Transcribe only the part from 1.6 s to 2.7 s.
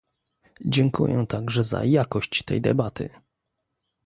za jakość tej